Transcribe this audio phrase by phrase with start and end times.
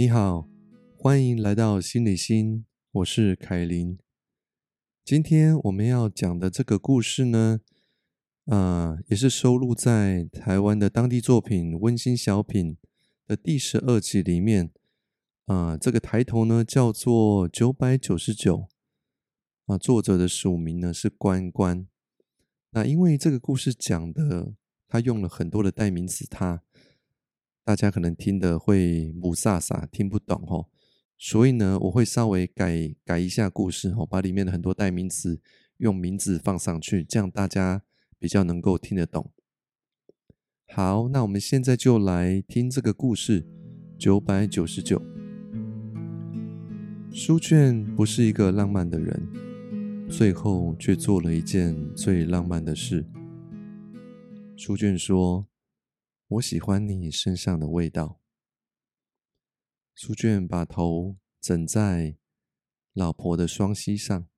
[0.00, 0.48] 你好，
[0.96, 3.98] 欢迎来到心理心，我是凯琳。
[5.04, 7.60] 今天我们要讲的这个故事呢，
[8.46, 12.72] 呃，也是收录在台湾的当地作品《温馨小品》
[13.26, 14.72] 的第十二集里面。
[15.44, 18.68] 啊，这个抬头呢叫做九百九十九。
[19.66, 21.86] 啊，作者的署名呢是关关。
[22.70, 24.54] 那因为这个故事讲的，
[24.88, 26.62] 他用了很多的代名词，他。
[27.70, 30.66] 大家可能听的会母萨萨听不懂哦，
[31.16, 35.40] 所以呢，我会稍微改改一下故事哦，把里面的很多代名词
[35.76, 37.84] 用名字放上去，这样大家
[38.18, 39.30] 比较能够听得懂。
[40.66, 43.46] 好，那我们现在就来听这个故事。
[43.96, 45.00] 九百九十九，
[47.12, 49.28] 书卷不是一个浪漫的人，
[50.08, 53.06] 最后却做了一件最浪漫的事。
[54.56, 55.49] 书卷说。
[56.30, 58.20] 我喜欢你身上的味道。
[59.96, 62.16] 书卷把头枕在
[62.92, 64.28] 老婆的双膝上，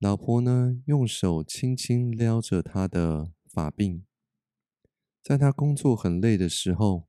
[0.00, 4.02] 老婆呢用手轻轻撩着他的发鬓。
[5.22, 7.06] 在他工作很累的时候，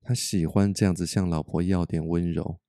[0.00, 2.60] 他喜欢这样子向老婆要点温柔。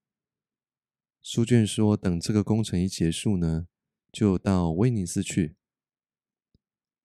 [1.21, 3.67] 书卷说：“等这个工程一结束呢，
[4.11, 5.57] 就到威尼斯去。”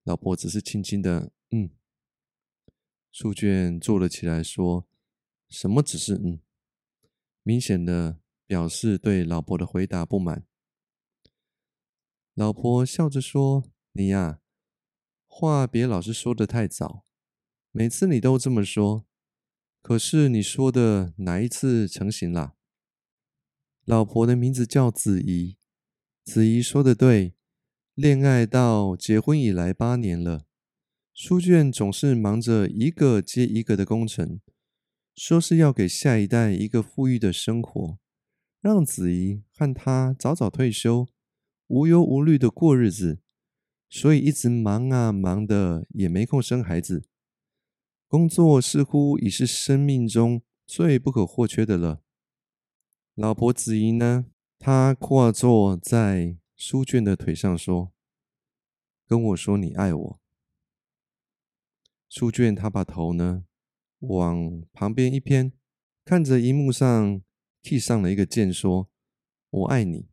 [0.05, 1.69] 老婆只是轻轻的嗯。
[3.13, 4.87] 书卷坐了起来，说
[5.51, 6.41] ：“什么只是嗯？”
[7.43, 10.47] 明显的表示对老婆的回答不满。
[12.35, 14.41] 老婆笑着说：“你呀，
[15.27, 17.05] 话别老是说的太早。
[17.73, 19.05] 每次你都这么说，
[19.83, 22.55] 可是你说的哪一次成型啦？”
[23.85, 25.57] 老婆的名字叫子怡。
[26.23, 27.35] 子怡说的对，
[27.95, 30.47] 恋爱到结婚以来八年了。
[31.23, 34.41] 书卷总是忙着一个接一个的工程，
[35.15, 37.99] 说是要给下一代一个富裕的生活，
[38.63, 41.07] 让子怡和他早早退休，
[41.67, 43.21] 无忧无虑的过日子，
[43.91, 47.05] 所以一直忙啊忙的，也没空生孩子。
[48.09, 52.01] 工作似乎已是生命中最不可或缺的了。
[53.15, 54.25] 老婆子怡呢？
[54.59, 57.93] 她跨坐在书卷的腿上说
[59.07, 60.21] ：“跟我说你爱我。”
[62.11, 63.45] 书卷，他把头呢
[64.01, 65.53] 往旁边一偏，
[66.05, 67.23] 看着荧幕上
[67.63, 68.91] 替上了一个键，说
[69.49, 70.09] ：“我爱你。”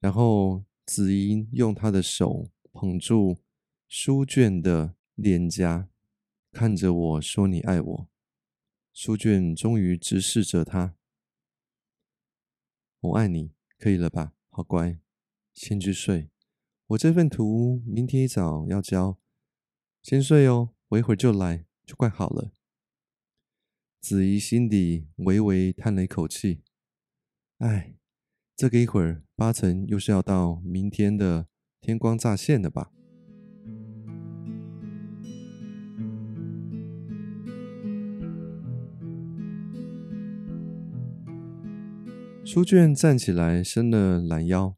[0.00, 3.38] 然后子怡用他的手捧住
[3.88, 5.88] 书卷的脸颊，
[6.52, 8.08] 看着我说：“你爱我。”
[8.92, 10.94] 书卷终于直视着他
[13.00, 14.34] ：“我爱你，可以了吧？
[14.50, 14.98] 好乖，
[15.54, 16.28] 先去睡。
[16.88, 19.18] 我这份图明天一早要交，
[20.02, 22.50] 先睡哦。”我一会儿就来，就快好了。
[24.00, 26.62] 子怡心底微微叹了一口气，
[27.58, 27.94] 唉，
[28.56, 31.48] 这个一会儿八成又是要到明天的
[31.80, 32.90] 天光乍现了吧？
[42.46, 44.74] 书卷站起来，伸了懒腰，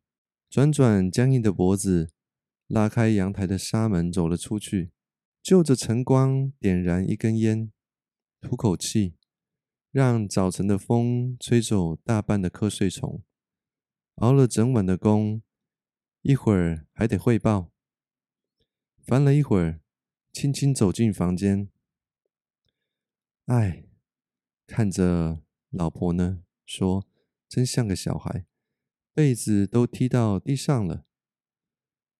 [0.49, 2.10] 转转僵硬的脖子，
[2.66, 4.91] 拉开阳台的纱门，走了出去。
[5.50, 7.72] 就着晨光点燃一根烟，
[8.41, 9.16] 吐口气，
[9.91, 13.25] 让早晨的风吹走大半的瞌睡虫。
[14.19, 15.43] 熬了整晚的工，
[16.22, 17.72] 一会儿还得汇报。
[18.99, 19.81] 烦了一会儿，
[20.33, 21.69] 轻轻走进房间。
[23.47, 23.87] 唉，
[24.69, 27.05] 看着老婆呢，说
[27.50, 28.47] ：“真像个小孩，
[29.12, 31.05] 被子都踢到地上了。”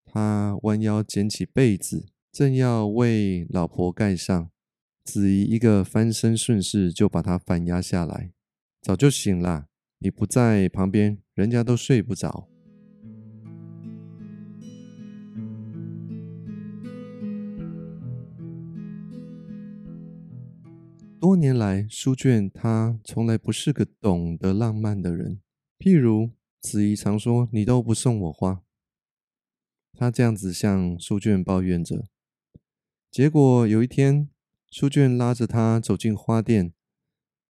[0.05, 2.09] 他弯腰捡起被子。
[2.33, 4.51] 正要为老婆盖上，
[5.03, 8.31] 子怡一个翻身顺势就把他反压下来。
[8.81, 9.67] 早就醒了，
[9.99, 12.49] 你不在旁边，人家都睡不着。
[21.21, 25.41] 多年来，书卷他从来不是个懂得浪漫的人。
[25.81, 26.31] 譬如
[26.61, 28.63] 子怡常说：“你都不送我花。”
[29.93, 32.07] 他这样子向书卷抱怨着。
[33.11, 34.31] 结果有一天，
[34.71, 36.73] 书卷拉着他走进花店，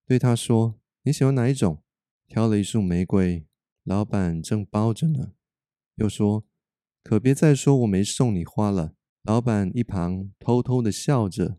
[0.07, 1.83] 对他说：“你喜欢哪一种？”
[2.27, 3.45] 挑了一束玫瑰，
[3.85, 5.33] 老板正包着呢。
[5.97, 6.47] 又说
[7.05, 11.59] ：“可别再说我没送你花了。”老板一旁偷偷的笑着。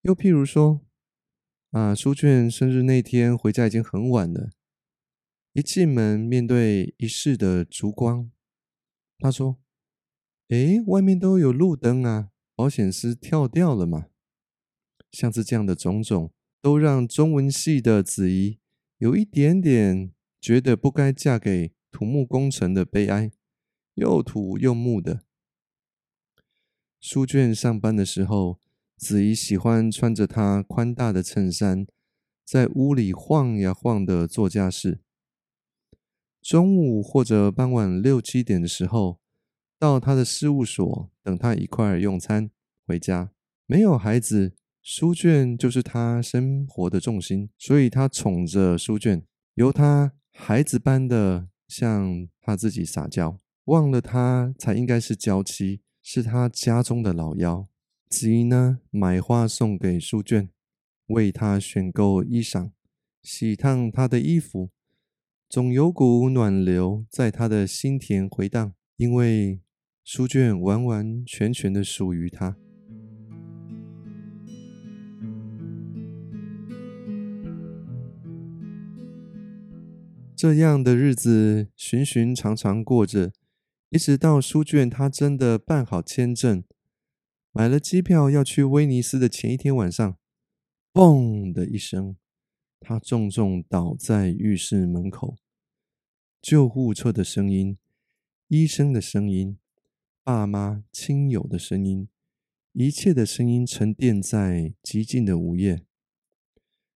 [0.00, 0.80] 又譬如说
[1.72, 4.48] ：“啊，书卷生日那天回家已经很晚了，
[5.52, 8.30] 一进门面对一室的烛光，
[9.18, 9.58] 他说
[10.48, 14.06] ：‘诶，外面都有路灯啊。’”保险丝跳掉了吗？
[15.12, 18.58] 像是这样的种种，都让中文系的子怡
[18.96, 23.30] 有一点点觉得不该嫁给土木工程的悲哀，
[23.94, 25.22] 又土又木的。
[26.98, 28.58] 书卷上班的时候，
[28.96, 31.86] 子怡喜欢穿着她宽大的衬衫，
[32.44, 34.98] 在屋里晃呀晃的做家事。
[36.42, 39.20] 中午或者傍晚六七点的时候，
[39.78, 42.50] 到他的事务所等他一块儿用餐，
[42.86, 43.30] 回家。
[43.66, 49.22] 没有孩子，书卷就是他生活的重心，所以他宠着书卷，
[49.54, 55.80] 由他孩子般的向他自己撒娇，忘了他才应该是娇妻。
[56.00, 57.68] 是他家中的老幺，
[58.08, 60.48] 子怡呢买花送给书卷，
[61.08, 62.70] 为他选购衣裳，
[63.22, 64.70] 洗烫他的衣服，
[65.50, 69.60] 总有股暖流在他的心田回荡，因为
[70.10, 72.56] 书卷完完全全的属于他。
[80.34, 83.34] 这样的日子寻寻常常过着。
[83.90, 86.64] 一直到书卷他真的办好签证，
[87.52, 90.16] 买了机票要去威尼斯的前一天晚上，
[90.90, 92.16] 嘣的一声，
[92.80, 95.36] 他重重倒在浴室门口。
[96.40, 97.76] 救护车的声音，
[98.46, 99.58] 医生的声音，
[100.28, 102.06] 爸妈亲友的声音，
[102.72, 105.86] 一切的声音沉淀在寂静的午夜。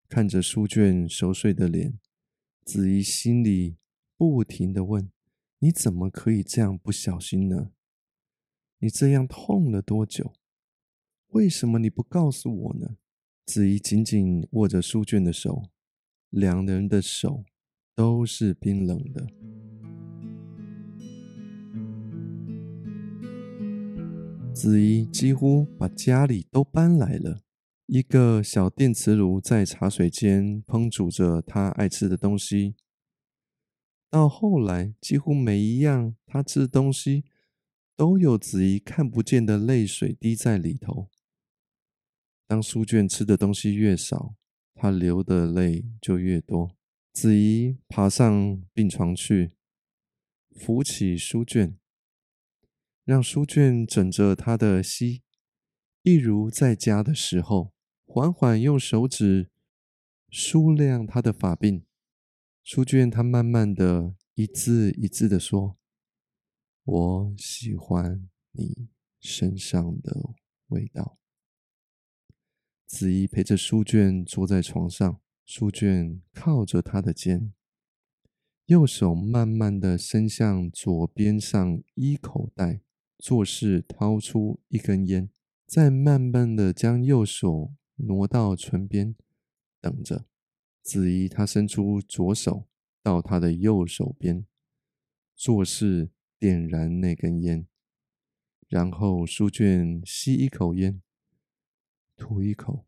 [0.06, 1.98] 看着书卷熟睡的脸，
[2.62, 3.78] 子怡心里
[4.18, 5.10] 不停的问。
[5.60, 7.72] 你怎么可以这样不小心呢？
[8.80, 10.34] 你这样痛了多久？
[11.28, 12.98] 为什么你不告诉我呢？
[13.46, 15.70] 子怡紧紧握着书卷的手，
[16.28, 17.46] 两人的手
[17.94, 19.26] 都是冰冷的。
[24.62, 27.42] 子怡几乎把家里都搬来了，
[27.86, 32.76] 一个小电磁炉在茶水间烹煮着她爱吃的东西。
[34.08, 37.24] 到后来，几乎每一样他吃的东西，
[37.96, 41.10] 都有子怡看不见的泪水滴在里头。
[42.46, 44.36] 当书卷吃的东西越少，
[44.76, 46.76] 他流的泪就越多。
[47.12, 49.54] 子怡爬上病床去，
[50.54, 51.76] 扶起书卷，
[53.04, 55.22] 让书卷枕着他的膝，
[56.02, 57.72] 一如在家的时候，
[58.04, 59.50] 缓缓用手指
[60.30, 61.82] 梳亮他的发鬓。
[62.62, 65.76] 书卷，他慢慢的一字一字的说
[66.84, 68.88] ：“我喜欢你
[69.18, 70.34] 身上的
[70.68, 71.18] 味道。”
[72.86, 77.52] 子怡陪着书卷坐在床上，书卷靠着他的肩，
[78.66, 82.80] 右手慢慢的伸向左边上衣口袋，
[83.22, 85.30] 做事掏出一根烟，
[85.64, 89.14] 再慢慢的将右手挪到唇边，
[89.80, 90.26] 等着。
[90.82, 92.66] 子怡，他伸出左手
[93.00, 94.44] 到他的右手边，
[95.36, 96.10] 做事
[96.40, 97.68] 点燃那根烟，
[98.66, 101.00] 然后书卷吸一口烟，
[102.16, 102.84] 吐一口，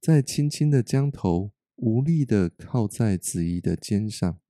[0.00, 4.40] 再轻轻的将头无力的靠在子怡的肩上。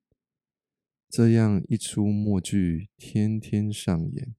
[1.11, 4.35] 这样一出默剧，天天上演。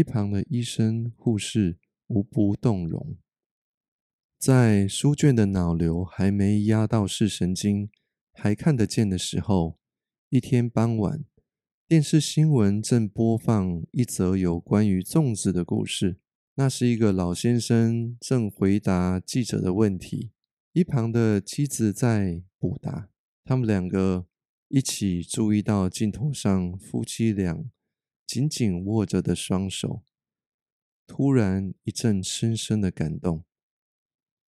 [0.00, 1.76] 一旁的医生护士
[2.06, 3.18] 无不动容。
[4.38, 7.90] 在书卷的脑瘤还没压到视神经，
[8.32, 9.78] 还看得见的时候，
[10.30, 11.22] 一天傍晚，
[11.86, 16.18] 电视新闻正播放一则有关于粽子的故事。
[16.54, 20.30] 那是一个老先生正回答记者的问题，
[20.72, 23.10] 一旁的妻子在补答。
[23.44, 24.24] 他们两个
[24.68, 27.62] 一起注意到镜头上夫妻俩
[28.30, 30.04] 紧紧握着的双手，
[31.04, 33.44] 突然一阵深深的感动。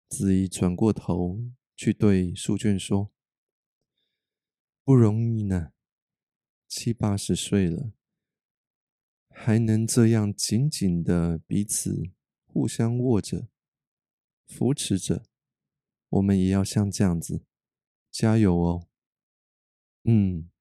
[0.10, 1.40] 子怡转过头
[1.78, 3.14] 去对书卷说
[4.84, 5.72] ：“不容易呢，
[6.68, 7.94] 七八十岁了，
[9.30, 12.04] 还能这样紧紧的彼此
[12.48, 13.48] 互相握着、
[14.46, 15.24] 扶持着，
[16.10, 17.46] 我们也要像这样子，
[18.12, 18.90] 加油哦！”
[20.04, 20.52] 嗯，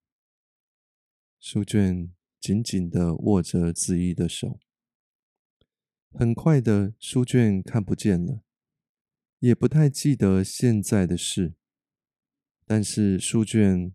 [1.41, 2.15] 书卷
[2.49, 4.59] 紧紧的握着子怡的手，
[6.13, 8.43] 很快的，书卷看不见了。
[9.41, 11.57] 也不太记得现在的事，
[12.65, 13.95] 但是书卷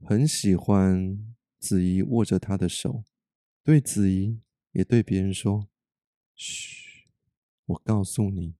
[0.00, 3.02] 很喜欢子怡握着他的手，
[3.64, 5.68] 对子怡也对别人说
[6.36, 7.08] ：“嘘，
[7.64, 8.54] 我告诉你，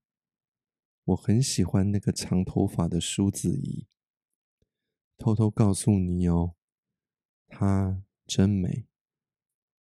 [1.05, 3.87] 我很喜欢那个长头发的舒子怡。
[5.17, 6.55] 偷偷告诉你哦，
[7.47, 8.87] 她真美，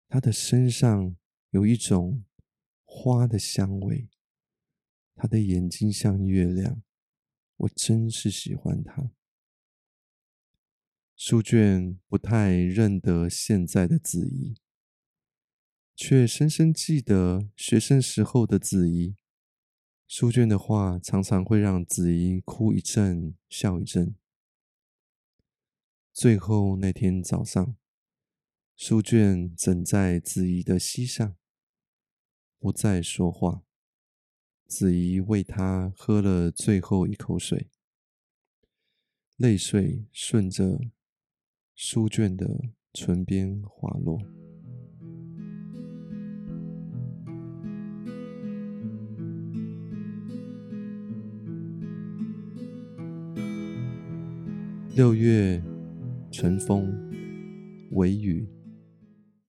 [0.08, 1.16] 他的身上
[1.52, 2.24] 有一种
[2.86, 4.10] 花的香味。”
[5.20, 6.84] 他的眼睛像月亮，
[7.56, 9.12] 我真是喜欢他。
[11.16, 14.56] 书卷不太认得现在的子怡，
[15.96, 19.16] 却深深记得学生时候的子怡。
[20.08, 24.16] 书卷的话常常会让子怡哭一阵，笑一阵。
[26.14, 27.76] 最后那天早上，
[28.80, 31.36] 书卷枕在子怡的膝上，
[32.60, 33.64] 不再说话。
[34.68, 37.72] 子怡为他喝了最后一口水，
[39.38, 40.80] 泪水顺着。
[41.74, 44.22] 书卷的唇边滑落。
[54.96, 55.64] 六月，
[56.32, 56.92] 晨风，
[57.92, 58.48] 微雨，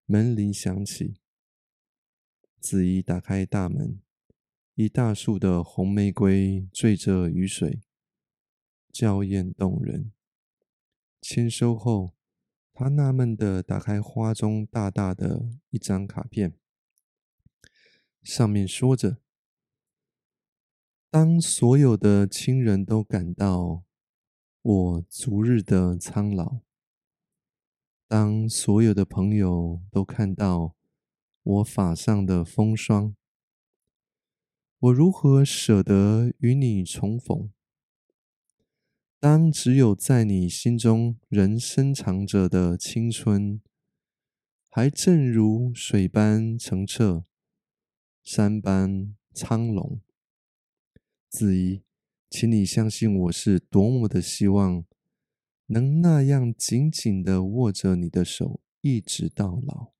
[0.07, 1.19] 门铃响起。
[2.59, 4.01] 子怡打开大门，
[4.73, 7.81] 一大束的红玫瑰缀着雨水，
[8.91, 10.11] 娇艳动人。
[11.21, 12.17] 签收后。
[12.79, 16.53] 他纳闷的打开花中大大的一张卡片，
[18.21, 19.17] 上面说着
[21.09, 23.83] ：“当所有的亲人都感到
[24.61, 26.59] 我逐日的苍老，
[28.07, 30.75] 当所有的朋友都看到
[31.43, 33.13] 我法上的风霜，
[34.79, 37.51] 我如何舍得与你重逢？”
[39.19, 43.59] 当只有在你心中仍深藏着的青春，
[44.69, 47.25] 还正如水般澄澈，
[48.23, 49.99] 山般苍龙，
[51.27, 51.81] 子怡，
[52.29, 54.85] 请你相信我是多么的希望
[55.67, 59.93] 能那样紧紧的握着你的手，一直到老。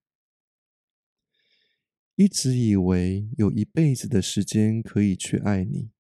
[2.16, 5.92] 一直以为有一辈子的时间可以去爱你，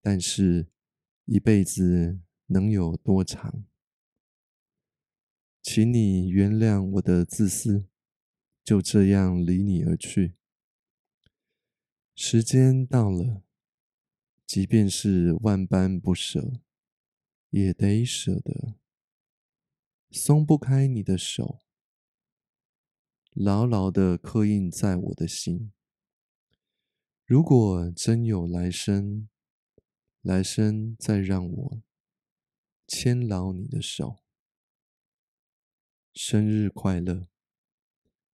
[0.00, 0.68] 但是。
[1.28, 3.64] 一辈子能有多长？
[5.60, 7.88] 请你原谅我的自私，
[8.62, 10.36] 就这样离你而去。
[12.14, 13.42] 时间到了，
[14.46, 16.60] 即便是万般不舍，
[17.50, 18.74] 也得舍得。
[20.10, 21.60] 松不开你的手，
[23.32, 25.72] 牢牢的刻印在我的心。
[27.24, 29.28] 如果真有来生，
[30.22, 31.82] 来生再让我
[32.86, 34.18] 牵牢你的手。
[36.14, 37.28] 生日快乐，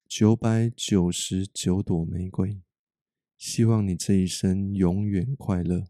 [0.07, 2.63] 九百九十九朵玫瑰，
[3.37, 5.89] 希望你这一生永远快乐。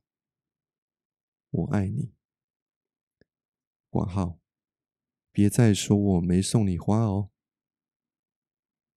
[1.51, 2.13] 我爱你。
[3.93, 4.39] 挂号，
[5.31, 7.29] 别再说我没送你花哦。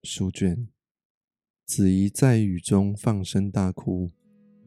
[0.03, 0.69] 书卷，
[1.65, 4.13] 子怡在雨中放声大哭，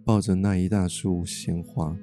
[0.05, 1.97] 抱着那一大束鲜花。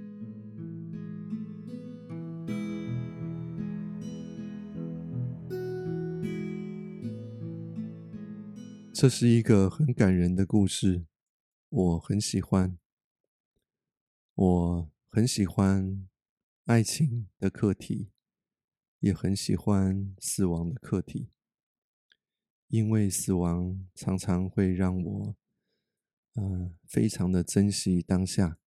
[8.91, 11.05] 这是一个很感人的故事，
[11.69, 12.75] 我很喜欢。
[14.33, 16.07] 我很喜欢
[16.63, 18.09] 爱情的课题，
[19.05, 21.29] 也很喜欢死亡的课题。
[22.69, 25.35] 因为死亡常常会让我，
[26.33, 28.57] 嗯，非常的珍惜当下，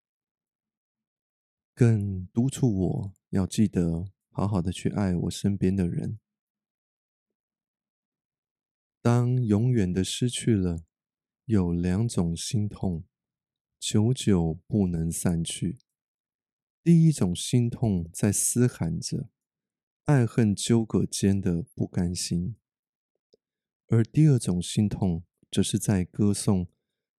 [1.73, 6.17] 更督促我要记得好好的去爱我身边的人。
[9.01, 10.85] 当永远的失去了，
[11.43, 13.03] 有两种心痛，
[13.77, 15.79] 久久不能散去。
[16.81, 19.29] 第一种心痛在嘶喊着
[20.09, 22.55] 爱恨纠葛间的不甘心，
[23.89, 26.67] 而第二种心痛则是在歌颂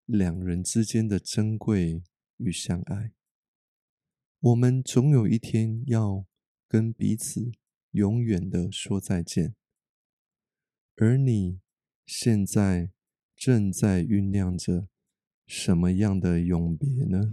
[0.06, 2.02] 两人之间的珍贵
[2.38, 3.12] 与相爱。
[4.40, 6.26] 我们总有一天要
[6.66, 7.52] 跟彼此
[7.92, 9.54] 永远的说再见，
[10.96, 11.60] 而你。
[12.04, 12.90] 现在
[13.36, 14.88] 正在酝酿着
[15.46, 17.32] 什么样的永别呢？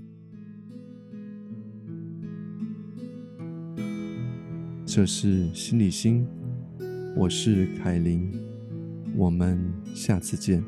[4.97, 6.25] 这是心理心，
[7.15, 8.31] 我是凯琳，
[9.15, 10.63] 我们下次见。